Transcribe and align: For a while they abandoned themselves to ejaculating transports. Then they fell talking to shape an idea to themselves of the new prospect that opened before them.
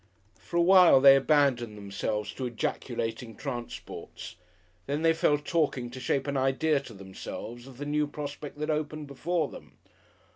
For 0.39 0.57
a 0.57 0.63
while 0.63 0.99
they 0.99 1.15
abandoned 1.15 1.77
themselves 1.77 2.33
to 2.33 2.47
ejaculating 2.47 3.35
transports. 3.35 4.35
Then 4.87 5.03
they 5.03 5.13
fell 5.13 5.37
talking 5.37 5.91
to 5.91 5.99
shape 5.99 6.25
an 6.25 6.35
idea 6.37 6.79
to 6.79 6.95
themselves 6.95 7.67
of 7.67 7.77
the 7.77 7.85
new 7.85 8.07
prospect 8.07 8.57
that 8.57 8.71
opened 8.71 9.05
before 9.05 9.47
them. 9.49 9.77